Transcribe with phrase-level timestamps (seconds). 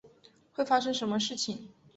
[0.53, 1.69] 会发生什么事情？